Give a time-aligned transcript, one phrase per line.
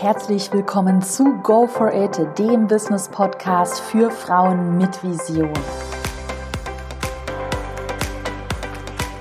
[0.00, 5.52] Herzlich willkommen zu Go for It, dem Business Podcast für Frauen mit Vision.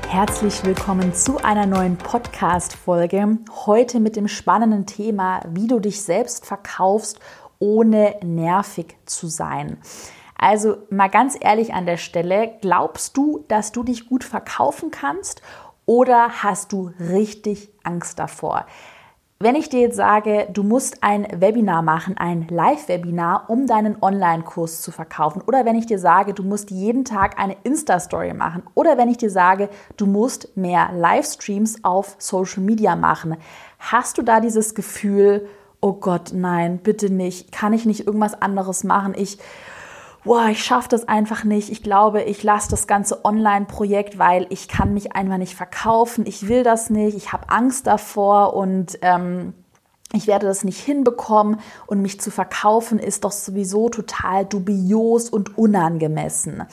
[0.07, 3.39] Herzlich willkommen zu einer neuen Podcast-Folge.
[3.65, 7.19] Heute mit dem spannenden Thema, wie du dich selbst verkaufst,
[7.59, 9.79] ohne nervig zu sein.
[10.37, 15.41] Also mal ganz ehrlich an der Stelle, glaubst du, dass du dich gut verkaufen kannst
[15.85, 18.65] oder hast du richtig Angst davor?
[19.41, 24.81] Wenn ich dir jetzt sage, du musst ein Webinar machen, ein Live-Webinar, um deinen Online-Kurs
[24.81, 28.97] zu verkaufen, oder wenn ich dir sage, du musst jeden Tag eine Insta-Story machen, oder
[28.97, 33.37] wenn ich dir sage, du musst mehr Livestreams auf Social Media machen,
[33.79, 35.47] hast du da dieses Gefühl,
[35.79, 39.13] oh Gott, nein, bitte nicht, kann ich nicht irgendwas anderes machen?
[39.15, 39.37] Ich
[40.29, 41.71] boah, ich schaffe das einfach nicht.
[41.71, 46.27] Ich glaube, ich lasse das ganze Online-Projekt, weil ich kann mich einfach nicht verkaufen.
[46.27, 47.17] Ich will das nicht.
[47.17, 49.55] Ich habe Angst davor und ähm,
[50.13, 55.57] ich werde das nicht hinbekommen und mich zu verkaufen ist doch sowieso total dubios und
[55.57, 56.63] unangemessen.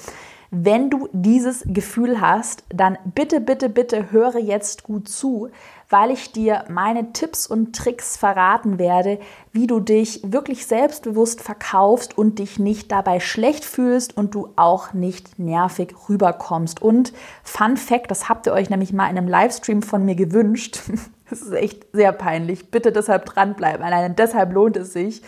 [0.51, 5.49] Wenn du dieses Gefühl hast, dann bitte, bitte, bitte höre jetzt gut zu,
[5.89, 9.19] weil ich dir meine Tipps und Tricks verraten werde,
[9.53, 14.93] wie du dich wirklich selbstbewusst verkaufst und dich nicht dabei schlecht fühlst und du auch
[14.93, 16.83] nicht nervig rüberkommst.
[16.83, 20.81] Und Fun Fact, das habt ihr euch nämlich mal in einem Livestream von mir gewünscht.
[21.29, 22.71] Das ist echt sehr peinlich.
[22.71, 23.85] Bitte deshalb dranbleiben.
[23.85, 25.23] Allein deshalb lohnt es sich.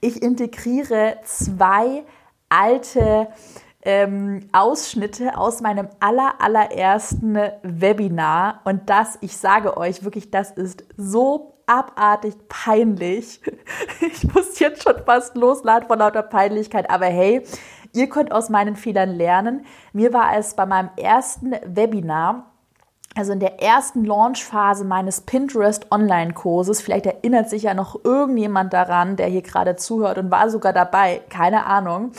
[0.00, 2.02] Ich integriere zwei
[2.48, 3.28] alte
[3.84, 8.60] ähm, Ausschnitte aus meinem aller, allerersten Webinar.
[8.64, 13.40] Und das, ich sage euch wirklich, das ist so abartig peinlich.
[14.00, 17.42] Ich muss jetzt schon fast losladen von lauter Peinlichkeit, aber hey,
[17.94, 19.64] ihr könnt aus meinen Fehlern lernen.
[19.92, 22.50] Mir war es bei meinem ersten Webinar,
[23.16, 29.16] also in der ersten Launchphase meines Pinterest Online-Kurses, vielleicht erinnert sich ja noch irgendjemand daran,
[29.16, 32.12] der hier gerade zuhört und war sogar dabei, keine Ahnung.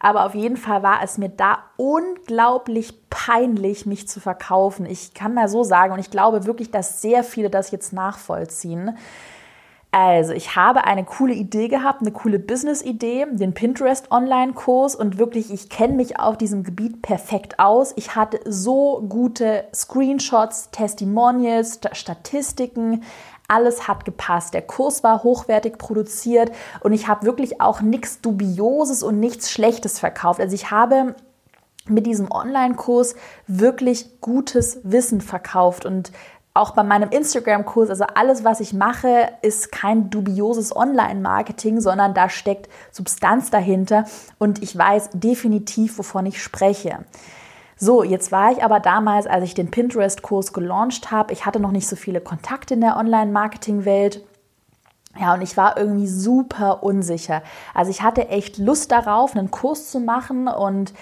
[0.00, 4.86] Aber auf jeden Fall war es mir da unglaublich peinlich, mich zu verkaufen.
[4.86, 8.96] Ich kann mal so sagen, und ich glaube wirklich, dass sehr viele das jetzt nachvollziehen.
[9.98, 15.70] Also, ich habe eine coole Idee gehabt, eine coole Business-Idee, den Pinterest-Online-Kurs und wirklich, ich
[15.70, 17.94] kenne mich auf diesem Gebiet perfekt aus.
[17.96, 23.04] Ich hatte so gute Screenshots, Testimonials, Statistiken,
[23.48, 24.52] alles hat gepasst.
[24.52, 29.98] Der Kurs war hochwertig produziert und ich habe wirklich auch nichts Dubioses und nichts Schlechtes
[29.98, 30.40] verkauft.
[30.40, 31.14] Also ich habe
[31.88, 33.14] mit diesem Online-Kurs
[33.46, 36.12] wirklich gutes Wissen verkauft und
[36.56, 42.28] auch bei meinem Instagram-Kurs, also alles, was ich mache, ist kein dubioses Online-Marketing, sondern da
[42.28, 44.04] steckt Substanz dahinter
[44.38, 47.04] und ich weiß definitiv, wovon ich spreche.
[47.78, 51.72] So, jetzt war ich aber damals, als ich den Pinterest-Kurs gelauncht habe, ich hatte noch
[51.72, 54.24] nicht so viele Kontakte in der Online-Marketing-Welt.
[55.18, 57.42] Ja, und ich war irgendwie super unsicher.
[57.74, 60.92] Also ich hatte echt Lust darauf, einen Kurs zu machen und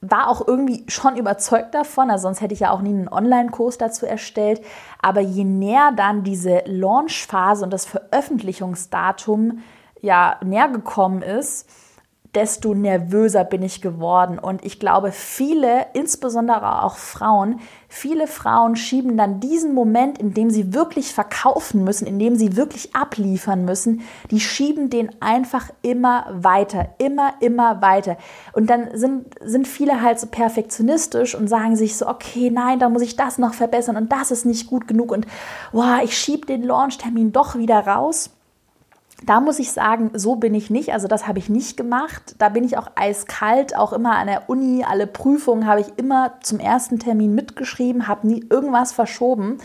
[0.00, 3.78] war auch irgendwie schon überzeugt davon, also sonst hätte ich ja auch nie einen Online-Kurs
[3.78, 4.60] dazu erstellt.
[5.02, 9.62] Aber je näher dann diese Launch-Phase und das Veröffentlichungsdatum
[10.00, 11.68] ja näher gekommen ist,
[12.38, 14.38] desto nervöser bin ich geworden.
[14.38, 20.48] Und ich glaube, viele, insbesondere auch Frauen, viele Frauen schieben dann diesen Moment, in dem
[20.48, 26.26] sie wirklich verkaufen müssen, in dem sie wirklich abliefern müssen, die schieben den einfach immer
[26.30, 28.16] weiter, immer, immer weiter.
[28.52, 32.88] Und dann sind, sind viele halt so perfektionistisch und sagen sich so, okay, nein, da
[32.88, 35.26] muss ich das noch verbessern und das ist nicht gut genug und
[35.72, 38.30] wow, ich schiebe den Launchtermin doch wieder raus.
[39.24, 40.92] Da muss ich sagen, so bin ich nicht.
[40.92, 42.36] Also das habe ich nicht gemacht.
[42.38, 44.84] Da bin ich auch eiskalt, auch immer an der Uni.
[44.88, 49.58] Alle Prüfungen habe ich immer zum ersten Termin mitgeschrieben, habe nie irgendwas verschoben.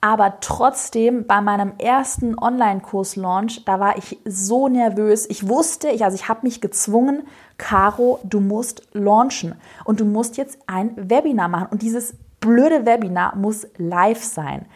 [0.00, 5.26] Aber trotzdem bei meinem ersten Online-Kurs-Launch, da war ich so nervös.
[5.28, 7.24] Ich wusste, ich, also ich habe mich gezwungen,
[7.58, 11.68] Caro, du musst launchen und du musst jetzt ein Webinar machen.
[11.70, 14.66] Und dieses blöde Webinar muss live sein.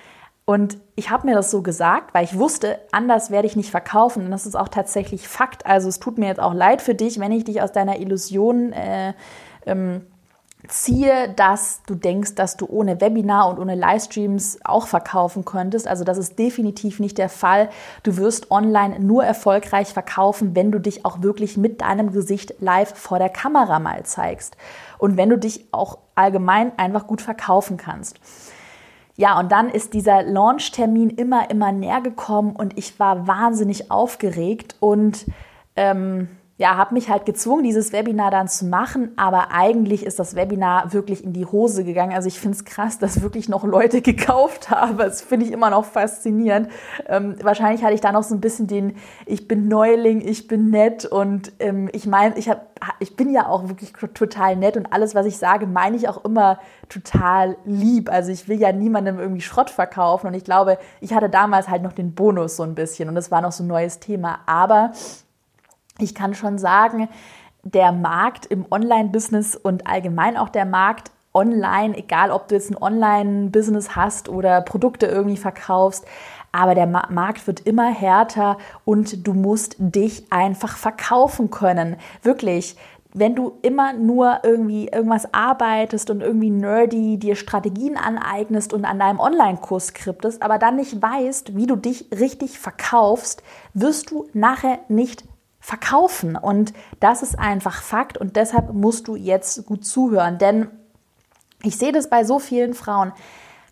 [0.47, 4.27] Und ich habe mir das so gesagt, weil ich wusste, anders werde ich nicht verkaufen.
[4.27, 5.65] Und das ist auch tatsächlich Fakt.
[5.65, 8.72] Also es tut mir jetzt auch leid für dich, wenn ich dich aus deiner Illusion
[8.72, 9.15] äh,
[9.65, 10.03] ähm,
[10.69, 15.86] ziehe, dass du denkst, dass du ohne Webinar und ohne Livestreams auch verkaufen könntest.
[15.89, 17.71] Also das ist definitiv nicht der Fall.
[18.03, 22.95] Du wirst online nur erfolgreich verkaufen, wenn du dich auch wirklich mit deinem Gesicht live
[22.95, 24.57] vor der Kamera mal zeigst.
[24.98, 28.19] Und wenn du dich auch allgemein einfach gut verkaufen kannst.
[29.16, 34.77] Ja, und dann ist dieser Launch-Termin immer, immer näher gekommen und ich war wahnsinnig aufgeregt
[34.81, 35.27] und
[35.77, 40.36] ähm, ja, habe mich halt gezwungen, dieses Webinar dann zu machen, aber eigentlich ist das
[40.36, 42.12] Webinar wirklich in die Hose gegangen.
[42.12, 44.97] Also ich finde es krass, dass wirklich noch Leute gekauft haben.
[44.97, 46.68] Das finde ich immer noch faszinierend.
[47.09, 48.95] Ähm, wahrscheinlich hatte ich da noch so ein bisschen den,
[49.27, 52.48] ich bin Neuling, ich bin nett und ähm, ich meine, ich,
[53.00, 56.24] ich bin ja auch wirklich total nett und alles, was ich sage, meine ich auch
[56.24, 58.12] immer total lieb.
[58.12, 61.83] Also ich will ja niemandem irgendwie Schrott verkaufen und ich glaube, ich hatte damals halt
[61.83, 64.39] noch den Bonus so ein bisschen und das war noch so ein neues Thema.
[64.47, 64.92] Aber
[65.99, 67.09] ich kann schon sagen,
[67.63, 72.81] der Markt im Online-Business und allgemein auch der Markt online, egal ob du jetzt ein
[72.81, 76.07] Online-Business hast oder Produkte irgendwie verkaufst,
[76.53, 81.97] aber der Markt wird immer härter und du musst dich einfach verkaufen können.
[82.23, 82.77] Wirklich.
[83.17, 88.99] Wenn du immer nur irgendwie irgendwas arbeitest und irgendwie nerdy dir Strategien aneignest und an
[88.99, 94.81] deinem Online-Kurs skriptest, aber dann nicht weißt, wie du dich richtig verkaufst, wirst du nachher
[94.89, 95.25] nicht
[95.65, 96.37] verkaufen.
[96.37, 100.37] Und das ist einfach Fakt und deshalb musst du jetzt gut zuhören.
[100.37, 100.69] Denn
[101.63, 103.15] ich sehe das bei so vielen Frauen.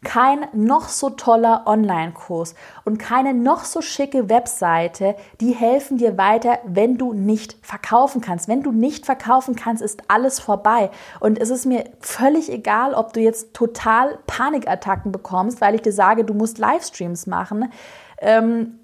[0.03, 2.55] Kein noch so toller Online-Kurs
[2.85, 8.49] und keine noch so schicke Webseite, die helfen dir weiter, wenn du nicht verkaufen kannst.
[8.49, 10.91] Wenn du nicht verkaufen kannst, ist alles vorbei.
[11.21, 15.93] Und es ist mir völlig egal, ob du jetzt total Panikattacken bekommst, weil ich dir
[15.93, 17.71] sage, du musst Livestreams machen.
[18.19, 18.79] Ähm,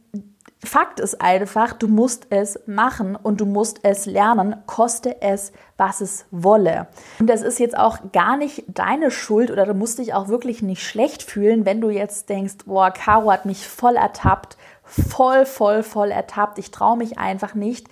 [0.64, 6.00] Fakt ist einfach, du musst es machen und du musst es lernen, koste es, was
[6.00, 6.88] es wolle.
[7.20, 10.60] Und das ist jetzt auch gar nicht deine Schuld oder du musst dich auch wirklich
[10.60, 15.84] nicht schlecht fühlen, wenn du jetzt denkst, boah, Caro hat mich voll ertappt, voll, voll,
[15.84, 16.58] voll ertappt.
[16.58, 17.86] Ich traue mich einfach nicht,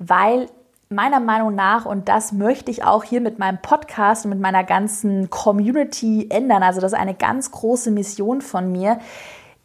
[0.00, 0.48] weil
[0.88, 4.64] meiner Meinung nach, und das möchte ich auch hier mit meinem Podcast und mit meiner
[4.64, 8.98] ganzen Community ändern, also das ist eine ganz große Mission von mir,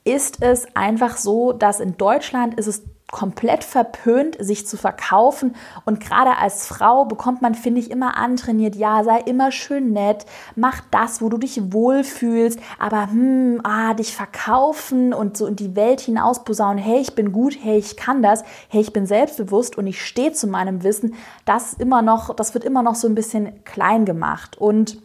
[0.04, 2.84] ist es einfach so, dass in Deutschland ist es
[3.14, 5.56] komplett verpönt, sich zu verkaufen.
[5.86, 10.26] Und gerade als Frau bekommt man, finde ich, immer antrainiert, ja, sei immer schön nett,
[10.56, 15.76] mach das, wo du dich wohlfühlst, aber hm, ah, dich verkaufen und so in die
[15.76, 19.78] Welt hinaus posaunen, hey, ich bin gut, hey, ich kann das, hey, ich bin selbstbewusst
[19.78, 21.14] und ich stehe zu meinem Wissen,
[21.46, 24.58] das immer noch, das wird immer noch so ein bisschen klein gemacht.
[24.58, 24.98] Und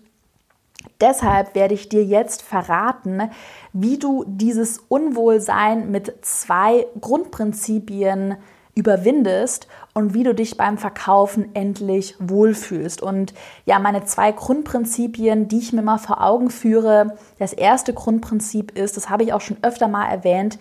[1.01, 3.31] Deshalb werde ich dir jetzt verraten,
[3.73, 8.37] wie du dieses Unwohlsein mit zwei Grundprinzipien
[8.75, 13.03] überwindest und wie du dich beim Verkaufen endlich wohlfühlst.
[13.03, 13.35] Und
[13.65, 17.17] ja, meine zwei Grundprinzipien, die ich mir mal vor Augen führe.
[17.41, 20.61] Das erste Grundprinzip ist, das habe ich auch schon öfter mal erwähnt,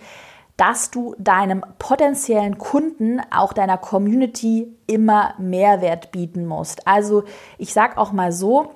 [0.56, 6.88] dass du deinem potenziellen Kunden, auch deiner Community immer Mehrwert bieten musst.
[6.88, 7.22] Also
[7.58, 8.72] ich sage auch mal so,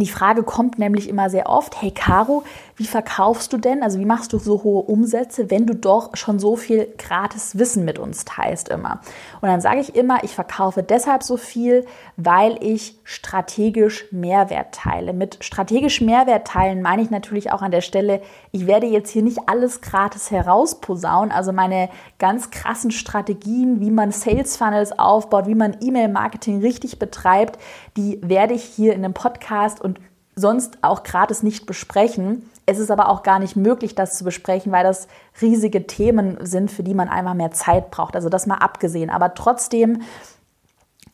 [0.00, 2.44] die Frage kommt nämlich immer sehr oft, hey Caro,
[2.76, 6.38] wie verkaufst du denn, also wie machst du so hohe Umsätze, wenn du doch schon
[6.38, 9.00] so viel gratis Wissen mit uns teilst immer?
[9.40, 11.86] Und dann sage ich immer, ich verkaufe deshalb so viel,
[12.16, 15.12] weil ich strategisch Mehrwert teile.
[15.12, 19.22] Mit strategisch Mehrwert teilen meine ich natürlich auch an der Stelle, ich werde jetzt hier
[19.22, 21.88] nicht alles gratis herausposaunen, also meine
[22.18, 27.58] ganz krassen Strategien, wie man Sales Funnels aufbaut, wie man E-Mail-Marketing richtig betreibt,
[27.96, 30.00] die werde ich hier in dem Podcast und
[30.36, 32.48] sonst auch gratis nicht besprechen.
[32.66, 35.08] Es ist aber auch gar nicht möglich, das zu besprechen, weil das
[35.40, 38.16] riesige Themen sind, für die man einfach mehr Zeit braucht.
[38.16, 39.10] Also das mal abgesehen.
[39.10, 40.02] Aber trotzdem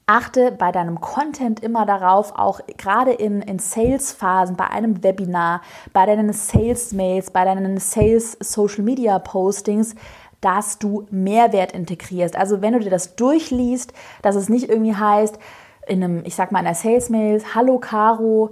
[0.07, 5.63] achte bei deinem Content immer darauf, auch gerade in, in Sales-Phasen, bei einem Webinar,
[5.93, 9.95] bei deinen Sales-Mails, bei deinen Sales-Social-Media-Postings,
[10.41, 12.37] dass du Mehrwert integrierst.
[12.37, 13.93] Also wenn du dir das durchliest,
[14.23, 15.39] dass es nicht irgendwie heißt,
[15.87, 18.51] in einem, ich sag mal, in einer Sales-Mail, hallo Caro,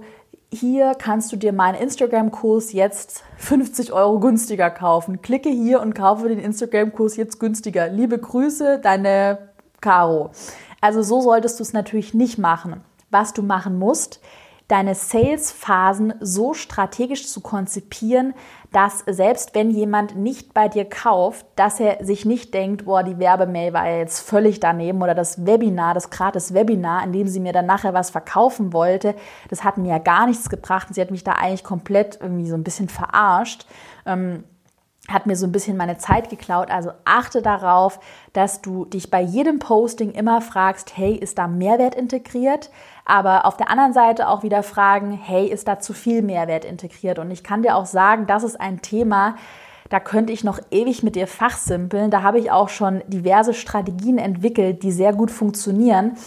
[0.51, 5.21] hier kannst du dir meinen Instagram-Kurs jetzt 50 Euro günstiger kaufen.
[5.21, 7.87] Klicke hier und kaufe den Instagram-Kurs jetzt günstiger.
[7.87, 10.31] Liebe Grüße, deine Caro.
[10.81, 12.81] Also so solltest du es natürlich nicht machen.
[13.11, 14.21] Was du machen musst,
[14.67, 18.33] deine Sales-Phasen so strategisch zu konzipieren,
[18.71, 23.17] dass selbst wenn jemand nicht bei dir kauft, dass er sich nicht denkt, boah, die
[23.17, 27.39] Werbemail war ja jetzt völlig daneben oder das Webinar, das gratis Webinar, in dem sie
[27.39, 29.15] mir dann nachher was verkaufen wollte,
[29.49, 32.49] das hat mir ja gar nichts gebracht und sie hat mich da eigentlich komplett irgendwie
[32.49, 33.65] so ein bisschen verarscht.
[34.05, 34.43] Ähm,
[35.07, 36.69] hat mir so ein bisschen meine Zeit geklaut.
[36.69, 37.99] Also achte darauf,
[38.33, 42.69] dass du dich bei jedem Posting immer fragst, hey, ist da Mehrwert integriert?
[43.09, 47.17] Aber auf der anderen Seite auch wieder fragen, hey, ist da zu viel Mehrwert integriert?
[47.17, 49.35] Und ich kann dir auch sagen, das ist ein Thema,
[49.89, 52.11] da könnte ich noch ewig mit dir fachsimpeln.
[52.11, 56.17] Da habe ich auch schon diverse Strategien entwickelt, die sehr gut funktionieren.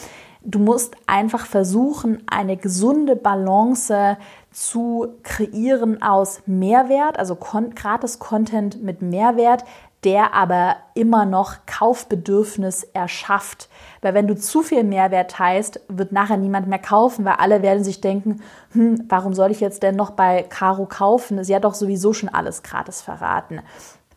[0.43, 4.17] Du musst einfach versuchen, eine gesunde Balance
[4.51, 9.65] zu kreieren aus Mehrwert, also gratis Content mit Mehrwert,
[10.05, 13.69] der aber immer noch Kaufbedürfnis erschafft.
[14.01, 17.85] Weil wenn du zu viel Mehrwert teilst, wird nachher niemand mehr kaufen, weil alle werden
[17.85, 18.43] sich denken,
[18.73, 21.45] hm, warum soll ich jetzt denn noch bei Caro kaufen?
[21.45, 23.61] Sie hat doch sowieso schon alles gratis verraten.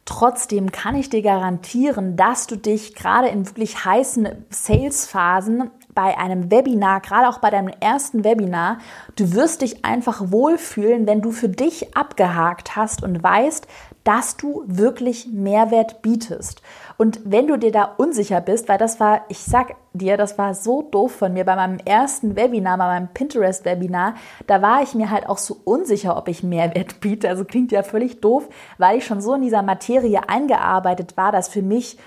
[0.05, 6.51] Trotzdem kann ich dir garantieren, dass du dich gerade in wirklich heißen Sales-Phasen bei einem
[6.51, 8.77] Webinar, gerade auch bei deinem ersten Webinar,
[9.15, 13.67] du wirst dich einfach wohlfühlen, wenn du für dich abgehakt hast und weißt,
[14.05, 16.61] dass du wirklich Mehrwert bietest.
[16.97, 20.53] Und wenn du dir da unsicher bist, weil das war, ich sag dir, das war
[20.53, 24.13] so doof von mir bei meinem ersten Webinar, bei meinem Pinterest-Webinar,
[24.45, 27.27] da war ich mir halt auch so unsicher, ob ich Mehrwert biete.
[27.27, 28.47] Also klingt ja völlig doof,
[28.77, 31.97] weil ich schon so in dieser Materie eingearbeitet war, dass für mich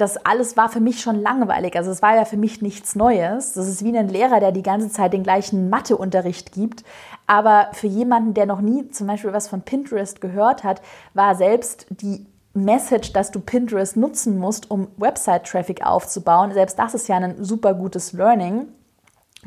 [0.00, 1.76] das alles war für mich schon langweilig.
[1.76, 3.52] Also es war ja für mich nichts Neues.
[3.52, 6.84] Das ist wie ein Lehrer, der die ganze Zeit den gleichen Matheunterricht gibt.
[7.26, 10.80] Aber für jemanden, der noch nie zum Beispiel was von Pinterest gehört hat,
[11.14, 17.08] war selbst die Message, dass du Pinterest nutzen musst, um Website-Traffic aufzubauen, selbst das ist
[17.08, 18.66] ja ein super gutes Learning.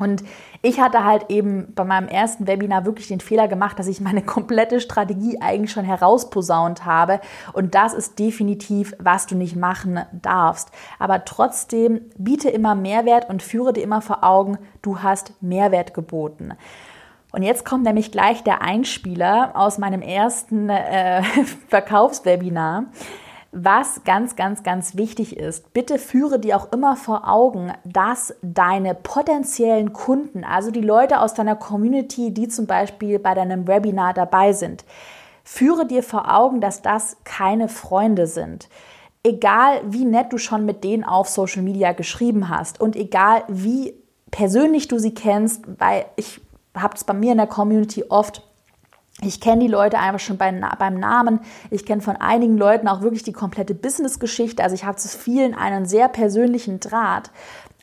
[0.00, 0.24] Und
[0.60, 4.22] ich hatte halt eben bei meinem ersten Webinar wirklich den Fehler gemacht, dass ich meine
[4.26, 7.20] komplette Strategie eigentlich schon herausposaunt habe.
[7.52, 10.70] Und das ist definitiv, was du nicht machen darfst.
[10.98, 16.54] Aber trotzdem biete immer Mehrwert und führe dir immer vor Augen, du hast Mehrwert geboten.
[17.30, 21.22] Und jetzt kommt nämlich gleich der Einspieler aus meinem ersten äh,
[21.68, 22.86] Verkaufswebinar
[23.54, 28.94] was ganz, ganz, ganz wichtig ist, bitte führe dir auch immer vor Augen, dass deine
[28.94, 34.52] potenziellen Kunden, also die Leute aus deiner Community, die zum Beispiel bei deinem Webinar dabei
[34.52, 34.84] sind,
[35.44, 38.68] führe dir vor Augen, dass das keine Freunde sind.
[39.22, 43.94] Egal wie nett du schon mit denen auf Social Media geschrieben hast und egal wie
[44.30, 46.40] persönlich du sie kennst, weil ich
[46.76, 48.42] habe es bei mir in der Community oft,
[49.26, 51.40] ich kenne die Leute einfach schon beim, beim Namen.
[51.70, 54.62] Ich kenne von einigen Leuten auch wirklich die komplette Business-Geschichte.
[54.62, 57.30] Also ich habe zu vielen einen sehr persönlichen Draht.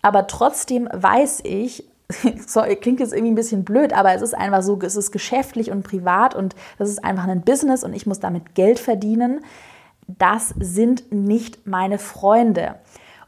[0.02, 1.86] Aber trotzdem weiß ich,
[2.48, 5.72] so, klingt jetzt irgendwie ein bisschen blöd, aber es ist einfach so, es ist geschäftlich
[5.72, 9.42] und privat und das ist einfach ein Business und ich muss damit Geld verdienen.
[10.08, 12.76] Das sind nicht meine Freunde.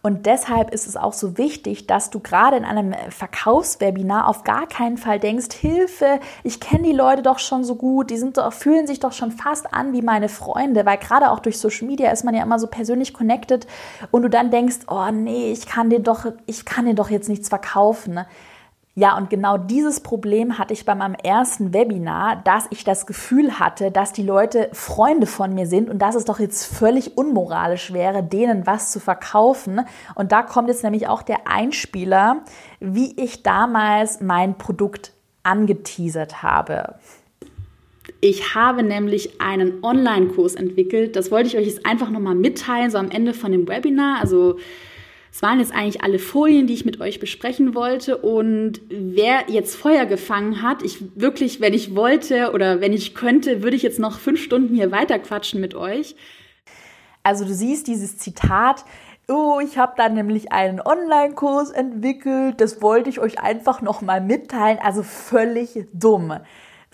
[0.06, 4.68] Und deshalb ist es auch so wichtig, dass du gerade in einem Verkaufswebinar auf gar
[4.68, 8.52] keinen Fall denkst, Hilfe, ich kenne die Leute doch schon so gut, die sind doch,
[8.52, 12.12] fühlen sich doch schon fast an wie meine Freunde, weil gerade auch durch Social Media
[12.12, 13.66] ist man ja immer so persönlich connected
[14.12, 17.30] und du dann denkst, oh nee, ich kann dir doch, ich kann dir doch jetzt
[17.30, 18.26] nichts verkaufen.
[18.96, 23.60] Ja, und genau dieses Problem hatte ich bei meinem ersten Webinar, dass ich das Gefühl
[23.60, 27.92] hatte, dass die Leute Freunde von mir sind und dass es doch jetzt völlig unmoralisch
[27.92, 29.82] wäre, denen was zu verkaufen.
[30.14, 32.44] Und da kommt jetzt nämlich auch der Einspieler,
[32.80, 36.96] wie ich damals mein Produkt angeteasert habe.
[38.22, 41.16] Ich habe nämlich einen Online-Kurs entwickelt.
[41.16, 44.20] Das wollte ich euch jetzt einfach nochmal mitteilen, so am Ende von dem Webinar.
[44.22, 44.60] Also
[45.34, 48.18] es waren jetzt eigentlich alle Folien, die ich mit euch besprechen wollte.
[48.18, 53.64] Und wer jetzt Feuer gefangen hat, ich wirklich, wenn ich wollte oder wenn ich könnte,
[53.64, 56.16] würde ich jetzt noch fünf Stunden hier weiterquatschen mit euch.
[57.24, 58.86] Also du siehst dieses Zitat,
[59.28, 62.62] Oh, ich habe da nämlich einen Online-Kurs entwickelt.
[62.62, 64.78] Das wollte ich euch einfach nochmal mitteilen.
[64.84, 66.42] Also völlig dumm.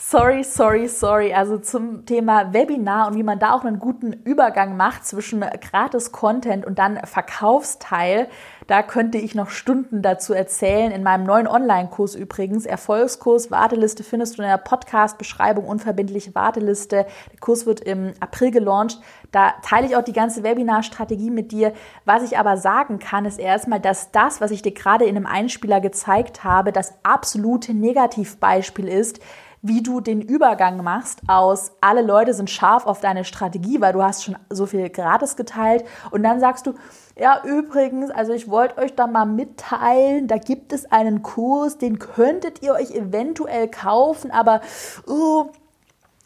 [0.01, 1.33] Sorry, sorry, sorry.
[1.33, 6.65] Also zum Thema Webinar und wie man da auch einen guten Übergang macht zwischen Gratis-Content
[6.65, 8.29] und dann Verkaufsteil.
[8.65, 10.93] Da könnte ich noch Stunden dazu erzählen.
[10.93, 17.05] In meinem neuen Online-Kurs übrigens, Erfolgskurs, Warteliste findest du in der Podcast-Beschreibung, unverbindliche Warteliste.
[17.33, 19.01] Der Kurs wird im April gelauncht.
[19.33, 21.73] Da teile ich auch die ganze Webinar-Strategie mit dir.
[22.05, 25.25] Was ich aber sagen kann, ist erstmal, dass das, was ich dir gerade in einem
[25.25, 29.19] Einspieler gezeigt habe, das absolute Negativbeispiel ist,
[29.61, 34.03] wie du den Übergang machst aus alle Leute sind scharf auf deine Strategie, weil du
[34.03, 36.73] hast schon so viel gratis geteilt und dann sagst du,
[37.17, 41.99] ja, übrigens, also ich wollte euch da mal mitteilen, da gibt es einen Kurs, den
[41.99, 44.61] könntet ihr euch eventuell kaufen, aber
[45.05, 45.49] uh,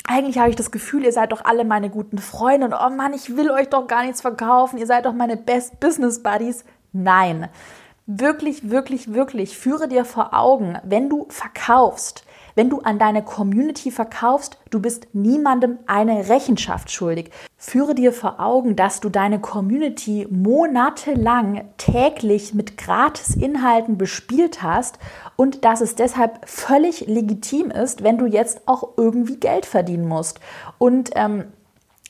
[0.08, 3.14] eigentlich habe ich das Gefühl, ihr seid doch alle meine guten Freunde und oh Mann,
[3.14, 6.66] ich will euch doch gar nichts verkaufen, ihr seid doch meine Best Business Buddies.
[6.92, 7.50] Nein.
[8.06, 12.26] Wirklich, wirklich, wirklich führe dir vor Augen, wenn du verkaufst,
[12.56, 17.32] wenn du an deine Community verkaufst, du bist niemandem eine Rechenschaft schuldig.
[17.58, 25.00] Führe dir vor Augen, dass du deine Community monatelang täglich mit Gratis-Inhalten bespielt hast
[25.36, 30.40] und dass es deshalb völlig legitim ist, wenn du jetzt auch irgendwie Geld verdienen musst.
[30.78, 31.46] Und ähm,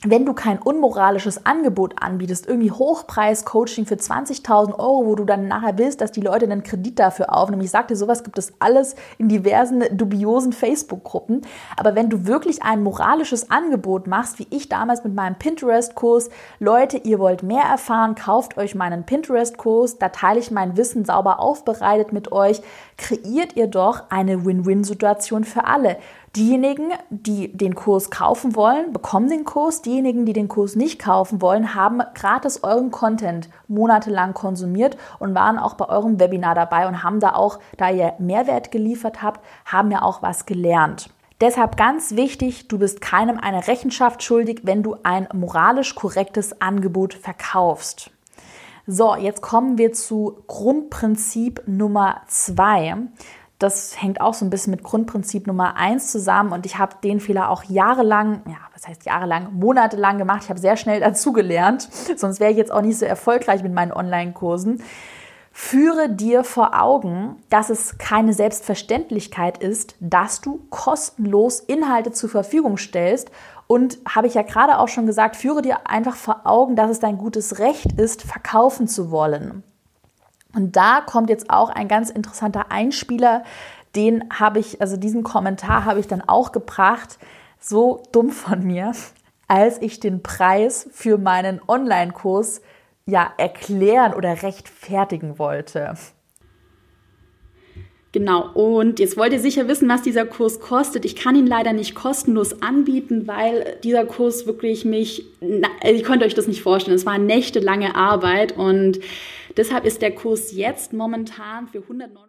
[0.04, 5.78] wenn du kein unmoralisches Angebot anbietest, irgendwie Hochpreis-Coaching für 20.000 Euro, wo du dann nachher
[5.78, 7.62] willst, dass die Leute einen Kredit dafür aufnehmen.
[7.62, 11.42] Ich sagte, sowas gibt es alles in diversen dubiosen Facebook-Gruppen.
[11.76, 16.98] Aber wenn du wirklich ein moralisches Angebot machst, wie ich damals mit meinem Pinterest-Kurs, Leute,
[16.98, 22.12] ihr wollt mehr erfahren, kauft euch meinen Pinterest-Kurs, da teile ich mein Wissen sauber aufbereitet
[22.12, 22.60] mit euch,
[22.98, 25.96] kreiert ihr doch eine Win-Win-Situation für alle.
[26.36, 29.82] Diejenigen, die den Kurs kaufen wollen, bekommen den Kurs.
[29.82, 35.60] Diejenigen, die den Kurs nicht kaufen wollen, haben gratis euren Content monatelang konsumiert und waren
[35.60, 39.92] auch bei eurem Webinar dabei und haben da auch, da ihr Mehrwert geliefert habt, haben
[39.92, 41.08] ja auch was gelernt.
[41.40, 47.14] Deshalb ganz wichtig, du bist keinem eine Rechenschaft schuldig, wenn du ein moralisch korrektes Angebot
[47.14, 48.10] verkaufst.
[48.88, 52.96] So, jetzt kommen wir zu Grundprinzip Nummer zwei
[53.64, 57.18] das hängt auch so ein bisschen mit Grundprinzip Nummer eins zusammen und ich habe den
[57.18, 60.42] Fehler auch jahrelang, ja, was heißt jahrelang, monatelang gemacht.
[60.44, 63.92] Ich habe sehr schnell dazugelernt, sonst wäre ich jetzt auch nicht so erfolgreich mit meinen
[63.92, 64.82] Online-Kursen.
[65.50, 72.76] Führe dir vor Augen, dass es keine Selbstverständlichkeit ist, dass du kostenlos Inhalte zur Verfügung
[72.76, 73.30] stellst.
[73.66, 76.98] Und habe ich ja gerade auch schon gesagt, führe dir einfach vor Augen, dass es
[77.00, 79.62] dein gutes Recht ist, verkaufen zu wollen.
[80.54, 83.42] Und da kommt jetzt auch ein ganz interessanter Einspieler,
[83.96, 87.18] den habe ich, also diesen Kommentar habe ich dann auch gebracht,
[87.60, 88.92] so dumm von mir,
[89.48, 92.60] als ich den Preis für meinen Online-Kurs
[93.06, 95.94] ja erklären oder rechtfertigen wollte.
[98.14, 101.04] Genau, und jetzt wollt ihr sicher wissen, was dieser Kurs kostet.
[101.04, 105.24] Ich kann ihn leider nicht kostenlos anbieten, weil dieser Kurs wirklich mich,
[105.82, 109.00] also ihr könnt euch das nicht vorstellen, es war nächtelange Arbeit und
[109.56, 112.28] Deshalb ist der Kurs jetzt momentan für 109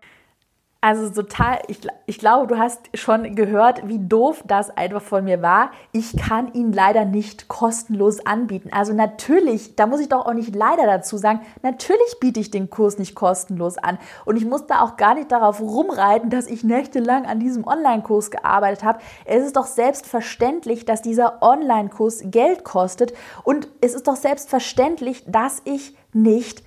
[0.85, 5.41] also total, ich, ich glaube, du hast schon gehört, wie doof das einfach von mir
[5.41, 5.71] war.
[5.93, 8.69] Ich kann ihn leider nicht kostenlos anbieten.
[8.71, 12.69] Also natürlich, da muss ich doch auch nicht leider dazu sagen, natürlich biete ich den
[12.69, 13.97] Kurs nicht kostenlos an.
[14.25, 18.29] Und ich muss da auch gar nicht darauf rumreiten, dass ich nächtelang an diesem Online-Kurs
[18.29, 18.99] gearbeitet habe.
[19.25, 23.11] Es ist doch selbstverständlich, dass dieser Online-Kurs Geld kostet.
[23.43, 26.63] Und es ist doch selbstverständlich, dass ich nicht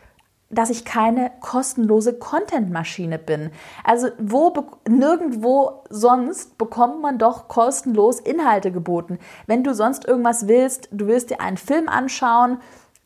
[0.50, 3.50] dass ich keine kostenlose Content-Maschine bin.
[3.85, 4.52] Also wo
[4.88, 9.19] nirgendwo sonst bekommt man doch kostenlos Inhalte geboten.
[9.47, 12.59] Wenn du sonst irgendwas willst, du willst dir einen Film anschauen,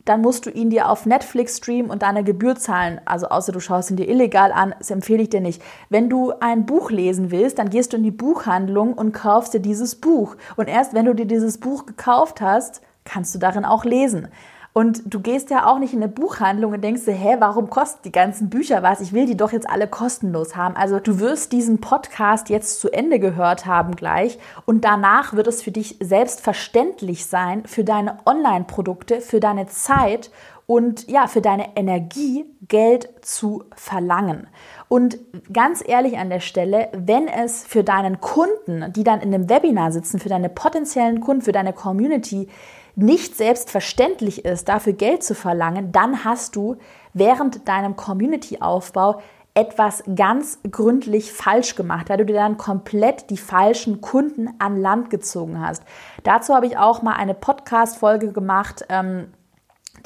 [0.05, 3.01] dann musst du ihn dir auf Netflix streamen und deine Gebühr zahlen.
[3.05, 5.63] Also außer du schaust ihn dir illegal an, das empfehle ich dir nicht.
[5.91, 9.61] Wenn du ein Buch lesen willst, dann gehst du in die Buchhandlung und kaufst dir
[9.61, 10.37] dieses Buch.
[10.57, 14.29] Und erst wenn du dir dieses Buch gekauft hast, kannst du darin auch lesen.
[14.75, 18.01] Und du gehst ja auch nicht in eine Buchhandlung und denkst dir, hä, warum kosten
[18.05, 19.03] die ganzen Bücher was?
[19.03, 20.77] Ich will die doch jetzt alle kostenlos haben.
[20.77, 25.63] Also du wirst diesen Podcast jetzt zu Ende gehört haben gleich und danach wird es
[25.63, 30.31] für dich selbstverständlich sein, für deine Online-Produkte, für deine Zeit
[30.67, 34.47] und ja, für deine Energie Geld zu verlangen.
[34.89, 35.19] Und
[35.53, 39.93] ganz ehrlich an der Stelle, wenn es für deinen Kunden, die dann in einem Webinar
[39.93, 42.49] sitzen, für deine potenziellen Kunden, für deine Community,
[42.95, 46.77] nicht selbstverständlich ist, dafür Geld zu verlangen, dann hast du
[47.15, 49.21] während deinem Community-Aufbau
[49.55, 55.11] etwas ganz gründlich falsch gemacht, weil du dir dann komplett die falschen Kunden an Land
[55.11, 55.83] gezogen hast.
[56.23, 58.85] Dazu habe ich auch mal eine Podcast-Folge gemacht.
[58.89, 59.33] Ähm,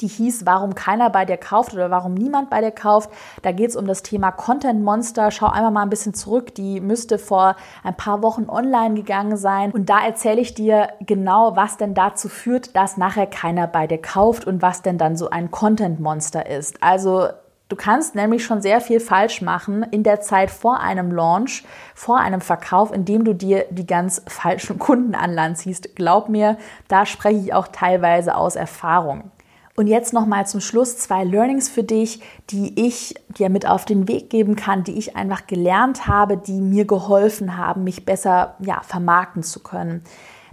[0.01, 3.09] die hieß, warum keiner bei dir kauft oder warum niemand bei dir kauft.
[3.41, 5.31] Da geht es um das Thema Content Monster.
[5.31, 6.55] Schau einmal mal ein bisschen zurück.
[6.55, 9.71] Die müsste vor ein paar Wochen online gegangen sein.
[9.71, 14.01] Und da erzähle ich dir genau, was denn dazu führt, dass nachher keiner bei dir
[14.01, 16.81] kauft und was denn dann so ein Content Monster ist.
[16.81, 17.29] Also
[17.69, 22.17] Du kannst nämlich schon sehr viel falsch machen in der Zeit vor einem Launch, vor
[22.17, 25.95] einem Verkauf, indem du dir die ganz falschen Kunden an Land ziehst.
[25.95, 26.57] Glaub mir,
[26.87, 29.31] da spreche ich auch teilweise aus Erfahrung.
[29.79, 34.07] Und jetzt nochmal zum Schluss zwei Learnings für dich, die ich dir mit auf den
[34.07, 38.81] Weg geben kann, die ich einfach gelernt habe, die mir geholfen haben, mich besser ja,
[38.81, 40.03] vermarkten zu können.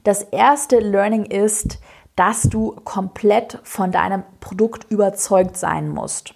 [0.02, 1.78] Das erste Learning ist,
[2.16, 6.34] dass du komplett von deinem Produkt überzeugt sein musst.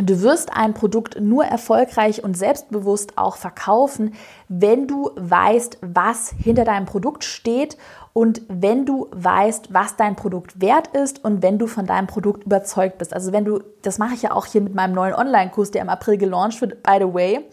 [0.00, 4.14] Du wirst ein Produkt nur erfolgreich und selbstbewusst auch verkaufen,
[4.48, 7.76] wenn du weißt, was hinter deinem Produkt steht
[8.12, 12.44] und wenn du weißt, was dein Produkt wert ist und wenn du von deinem Produkt
[12.44, 13.14] überzeugt bist.
[13.14, 15.88] Also wenn du, das mache ich ja auch hier mit meinem neuen Online-Kurs, der im
[15.88, 17.48] April gelauncht wird, by the way.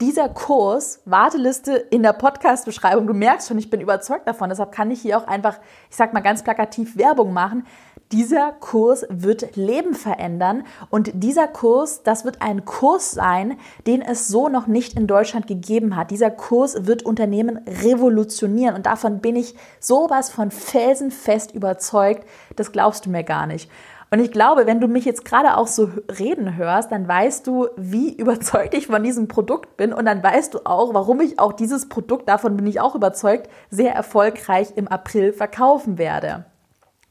[0.00, 4.90] Dieser Kurs, Warteliste in der Podcast-Beschreibung, du merkst schon, ich bin überzeugt davon, deshalb kann
[4.90, 5.58] ich hier auch einfach,
[5.90, 7.66] ich sag mal ganz plakativ Werbung machen
[8.12, 14.26] dieser Kurs wird Leben verändern und dieser Kurs, das wird ein Kurs sein, den es
[14.26, 16.10] so noch nicht in Deutschland gegeben hat.
[16.10, 23.06] Dieser Kurs wird Unternehmen revolutionieren und davon bin ich sowas von felsenfest überzeugt, das glaubst
[23.06, 23.70] du mir gar nicht.
[24.12, 27.68] Und ich glaube, wenn du mich jetzt gerade auch so reden hörst, dann weißt du,
[27.76, 31.52] wie überzeugt ich von diesem Produkt bin und dann weißt du auch, warum ich auch
[31.52, 36.44] dieses Produkt, davon bin ich auch überzeugt, sehr erfolgreich im April verkaufen werde.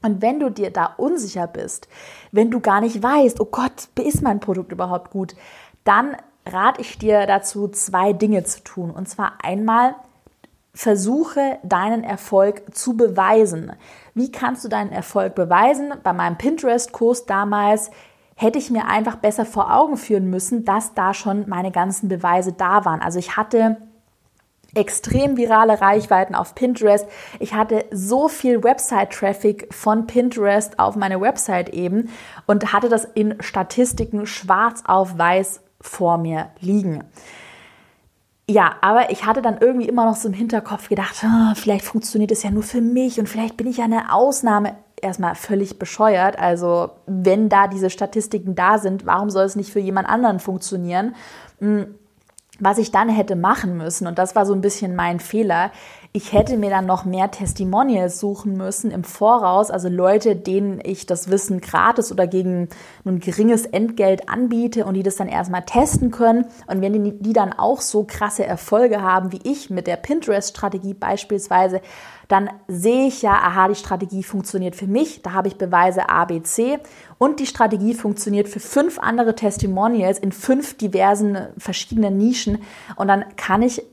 [0.02, 1.88] Und wenn du dir da unsicher bist,
[2.32, 5.34] wenn du gar nicht weißt, oh Gott, ist mein Produkt überhaupt gut,
[5.84, 8.90] dann rate ich dir dazu, zwei Dinge zu tun.
[8.90, 9.94] Und zwar einmal,
[10.72, 13.72] versuche deinen Erfolg zu beweisen.
[14.14, 15.92] Wie kannst du deinen Erfolg beweisen?
[16.02, 17.90] Bei meinem Pinterest-Kurs damals
[18.36, 22.52] hätte ich mir einfach besser vor Augen führen müssen, dass da schon meine ganzen Beweise
[22.52, 23.02] da waren.
[23.02, 23.76] Also ich hatte
[24.74, 27.06] extrem virale Reichweiten auf Pinterest.
[27.38, 32.10] Ich hatte so viel Website-Traffic von Pinterest auf meine Website eben
[32.46, 37.04] und hatte das in Statistiken schwarz auf weiß vor mir liegen.
[38.50, 42.32] Ja, aber ich hatte dann irgendwie immer noch so im Hinterkopf gedacht, oh, vielleicht funktioniert
[42.32, 44.74] es ja nur für mich und vielleicht bin ich ja eine Ausnahme.
[45.00, 46.36] Erstmal völlig bescheuert.
[46.38, 51.14] Also, wenn da diese Statistiken da sind, warum soll es nicht für jemand anderen funktionieren?
[51.60, 51.94] Hm,
[52.60, 55.72] was ich dann hätte machen müssen, und das war so ein bisschen mein Fehler,
[56.12, 61.06] ich hätte mir dann noch mehr Testimonials suchen müssen im Voraus, also Leute, denen ich
[61.06, 62.68] das Wissen gratis oder gegen
[63.04, 66.46] ein geringes Entgelt anbiete und die das dann erstmal testen können.
[66.66, 70.94] Und wenn die, die dann auch so krasse Erfolge haben wie ich mit der Pinterest-Strategie
[70.94, 71.80] beispielsweise,
[72.26, 76.24] dann sehe ich ja, aha, die Strategie funktioniert für mich, da habe ich Beweise A,
[76.24, 76.78] B, C.
[77.18, 82.58] Und die Strategie funktioniert für fünf andere Testimonials in fünf diversen verschiedenen Nischen.
[82.96, 83.84] Und dann kann ich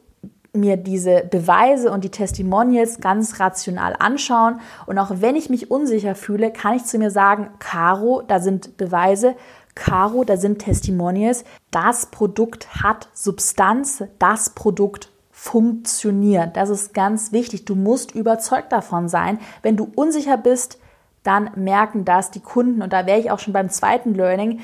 [0.53, 4.59] mir diese Beweise und die Testimonials ganz rational anschauen.
[4.85, 8.77] Und auch wenn ich mich unsicher fühle, kann ich zu mir sagen, Caro, da sind
[8.77, 9.35] Beweise,
[9.75, 11.43] Caro, da sind Testimonials.
[11.71, 16.57] Das Produkt hat Substanz, das Produkt funktioniert.
[16.57, 17.65] Das ist ganz wichtig.
[17.65, 19.37] Du musst überzeugt davon sein.
[19.61, 20.79] Wenn du unsicher bist,
[21.21, 22.81] dann merken das die Kunden.
[22.81, 24.61] Und da wäre ich auch schon beim zweiten Learning.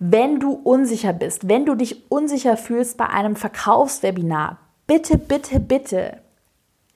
[0.00, 4.58] Wenn du unsicher bist, wenn du dich unsicher fühlst bei einem Verkaufswebinar,
[4.90, 6.16] bitte, bitte, bitte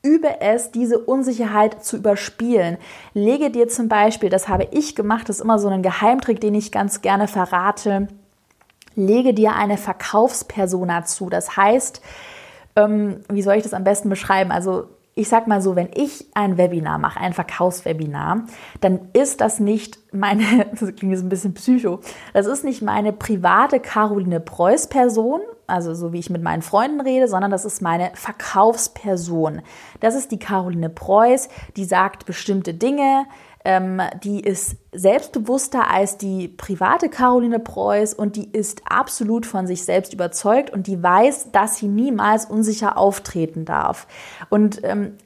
[0.03, 2.77] übe es, diese Unsicherheit zu überspielen.
[3.15, 6.57] Lege dir zum Beispiel, das habe ich gemacht, das ist immer so ein Geheimtrick, den
[6.57, 8.09] ich ganz gerne verrate,
[8.97, 11.31] lege dir eine Verkaufspersona zu.
[11.31, 12.03] Das heißt,
[12.75, 14.51] ähm, wie soll ich das am besten beschreiben?
[14.51, 18.43] Also ich sag mal so, wenn ich ein Webinar mache, ein Verkaufswebinar,
[18.81, 22.01] dann ist das nicht meine, das klingt jetzt ein bisschen psycho,
[22.33, 27.01] das ist nicht meine private Caroline Preuß Person, also so wie ich mit meinen Freunden
[27.01, 29.63] rede, sondern das ist meine Verkaufsperson.
[30.01, 33.27] Das ist die Caroline Preuß, die sagt bestimmte Dinge,
[33.65, 39.85] ähm, die ist selbstbewusster als die private Caroline Preuß und die ist absolut von sich
[39.85, 44.07] selbst überzeugt und die weiß, dass sie niemals unsicher auftreten darf.
[44.51, 45.17] Und ähm,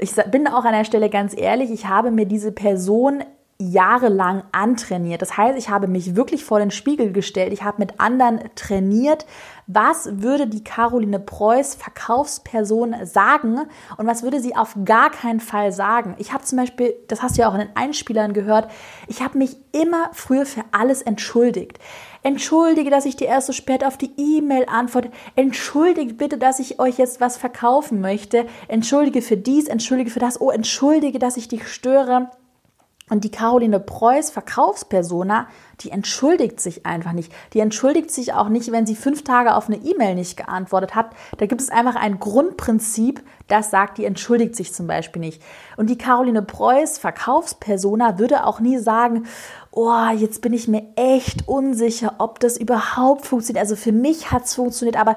[0.00, 3.22] ich bin auch an der Stelle ganz ehrlich, ich habe mir diese Person
[3.58, 5.22] jahrelang antrainiert.
[5.22, 7.52] Das heißt, ich habe mich wirklich vor den Spiegel gestellt.
[7.52, 9.26] Ich habe mit anderen trainiert,
[9.66, 13.60] was würde die Caroline Preuß Verkaufsperson sagen
[13.96, 16.16] und was würde sie auf gar keinen Fall sagen.
[16.18, 18.70] Ich habe zum Beispiel, das hast du ja auch in den Einspielern gehört,
[19.06, 21.78] ich habe mich immer früher für alles entschuldigt.
[22.24, 25.10] Entschuldige, dass ich dir erst so spät auf die E-Mail antworte.
[25.36, 28.46] Entschuldige bitte, dass ich euch jetzt was verkaufen möchte.
[28.66, 30.40] Entschuldige für dies, entschuldige für das.
[30.40, 32.30] Oh, entschuldige, dass ich dich störe.
[33.10, 35.46] Und die Caroline Preuß Verkaufspersona,
[35.80, 37.30] die entschuldigt sich einfach nicht.
[37.52, 41.10] Die entschuldigt sich auch nicht, wenn sie fünf Tage auf eine E-Mail nicht geantwortet hat.
[41.36, 45.42] Da gibt es einfach ein Grundprinzip, das sagt, die entschuldigt sich zum Beispiel nicht.
[45.76, 49.26] Und die Caroline Preuß Verkaufspersona würde auch nie sagen,
[49.70, 53.60] oh, jetzt bin ich mir echt unsicher, ob das überhaupt funktioniert.
[53.60, 55.16] Also für mich hat es funktioniert, aber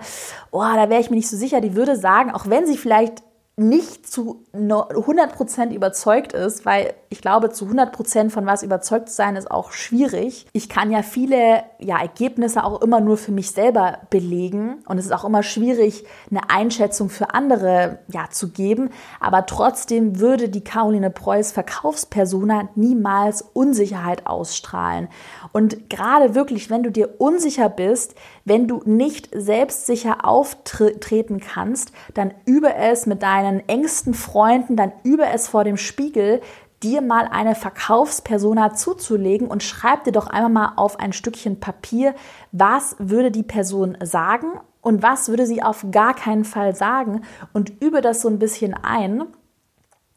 [0.51, 1.61] oh, da wäre ich mir nicht so sicher.
[1.61, 3.23] Die würde sagen, auch wenn sie vielleicht
[3.59, 9.35] nicht zu 100% überzeugt ist, weil ich glaube, zu 100% von was überzeugt zu sein
[9.37, 10.45] ist auch schwierig.
[10.51, 15.05] Ich kann ja viele ja, Ergebnisse auch immer nur für mich selber belegen und es
[15.05, 18.89] ist auch immer schwierig, eine Einschätzung für andere ja, zu geben.
[19.21, 25.07] Aber trotzdem würde die Caroline Preuß Verkaufspersona niemals Unsicherheit ausstrahlen.
[25.53, 32.33] Und gerade wirklich, wenn du dir unsicher bist, wenn du nicht selbstsicher auftreten kannst, dann
[32.45, 36.41] übe es mit deinen engsten Freunden, dann übe es vor dem Spiegel,
[36.83, 42.13] dir mal eine Verkaufspersona zuzulegen und schreib dir doch einmal mal auf ein Stückchen Papier,
[42.51, 47.21] was würde die Person sagen und was würde sie auf gar keinen Fall sagen
[47.53, 49.25] und übe das so ein bisschen ein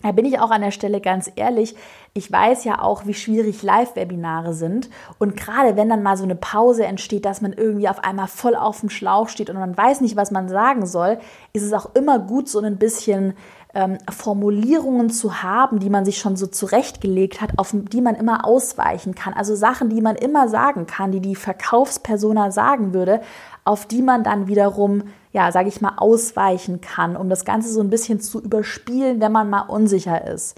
[0.02, 1.76] Da bin ich auch an der Stelle ganz ehrlich.
[2.14, 4.88] Ich weiß ja auch, wie schwierig Live-Webinare sind.
[5.18, 8.54] Und gerade wenn dann mal so eine Pause entsteht, dass man irgendwie auf einmal voll
[8.54, 11.18] auf dem Schlauch steht und man weiß nicht, was man sagen soll,
[11.52, 13.34] ist es auch immer gut, so ein bisschen
[13.74, 18.44] ähm, Formulierungen zu haben, die man sich schon so zurechtgelegt hat, auf die man immer
[18.44, 19.32] ausweichen kann.
[19.34, 23.20] Also Sachen, die man immer sagen kann, die die Verkaufspersona sagen würde,
[23.64, 27.80] auf die man dann wiederum, ja, sage ich mal, ausweichen kann, um das Ganze so
[27.80, 30.56] ein bisschen zu überspielen, wenn man mal unsicher ist.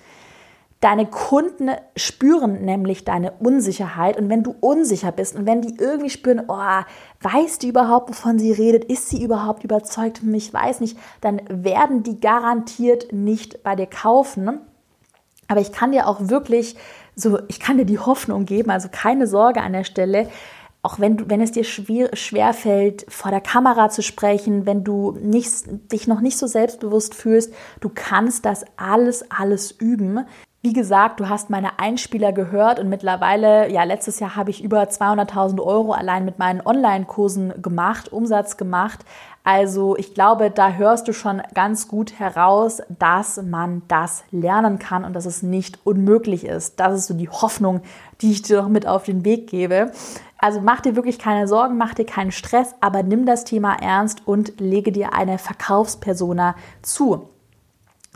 [0.83, 4.19] Deine Kunden spüren nämlich deine Unsicherheit.
[4.19, 6.83] Und wenn du unsicher bist und wenn die irgendwie spüren, oh,
[7.21, 11.41] weiß die überhaupt, wovon sie redet, ist sie überhaupt überzeugt von mich, weiß nicht, dann
[11.49, 14.59] werden die garantiert nicht bei dir kaufen.
[15.47, 16.75] Aber ich kann dir auch wirklich
[17.15, 20.31] so, ich kann dir die Hoffnung geben, also keine Sorge an der Stelle,
[20.83, 25.13] auch wenn, wenn es dir schwer, schwer fällt, vor der Kamera zu sprechen, wenn du
[25.13, 30.27] nicht, dich noch nicht so selbstbewusst fühlst, du kannst das alles, alles üben.
[30.65, 34.85] Wie gesagt, du hast meine Einspieler gehört und mittlerweile, ja, letztes Jahr habe ich über
[34.85, 39.05] 200.000 Euro allein mit meinen Online-Kursen gemacht, Umsatz gemacht.
[39.43, 45.05] Also ich glaube, da hörst du schon ganz gut heraus, dass man das lernen kann
[45.05, 46.79] und dass es nicht unmöglich ist.
[46.79, 47.81] Das ist so die Hoffnung,
[48.21, 49.91] die ich dir noch mit auf den Weg gebe.
[50.39, 54.29] Also mach dir wirklich keine Sorgen, mach dir keinen Stress, aber nimm das Thema ernst
[54.29, 57.32] und lege dir eine Verkaufspersona zu.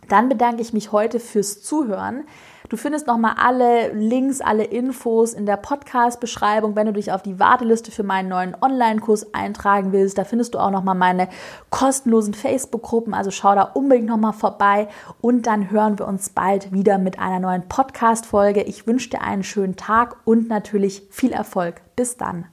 [0.08, 2.24] Dann bedanke ich mich heute fürs Zuhören.
[2.68, 7.38] Du findest nochmal alle Links, alle Infos in der Podcast-Beschreibung, wenn du dich auf die
[7.38, 10.18] Warteliste für meinen neuen Online-Kurs eintragen willst.
[10.18, 11.28] Da findest du auch nochmal meine
[11.70, 13.14] kostenlosen Facebook-Gruppen.
[13.14, 14.88] Also schau da unbedingt nochmal vorbei
[15.20, 18.62] und dann hören wir uns bald wieder mit einer neuen Podcast-Folge.
[18.62, 21.82] Ich wünsche dir einen schönen Tag und natürlich viel Erfolg.
[21.94, 22.46] Bis dann.